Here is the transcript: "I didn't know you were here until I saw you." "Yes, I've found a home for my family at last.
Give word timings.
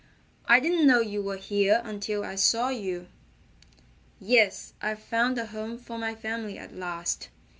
"I 0.47 0.59
didn't 0.59 0.87
know 0.87 0.99
you 0.99 1.21
were 1.21 1.37
here 1.37 1.79
until 1.85 2.23
I 2.25 2.33
saw 2.33 2.69
you." 2.69 3.05
"Yes, 4.19 4.73
I've 4.81 4.97
found 5.03 5.37
a 5.37 5.45
home 5.45 5.77
for 5.77 5.99
my 5.99 6.15
family 6.15 6.57
at 6.57 6.75
last. 6.75 7.29